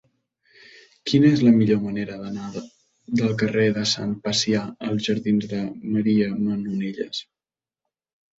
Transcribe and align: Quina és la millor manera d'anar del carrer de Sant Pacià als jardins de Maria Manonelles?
Quina 1.09 1.27
és 1.35 1.43
la 1.47 1.51
millor 1.57 1.77
manera 1.83 2.15
d'anar 2.21 2.63
del 3.19 3.35
carrer 3.43 3.67
de 3.77 3.83
Sant 3.93 4.17
Pacià 4.25 4.63
als 4.89 5.07
jardins 5.11 5.47
de 5.53 5.61
Maria 5.99 6.33
Manonelles? 6.41 7.23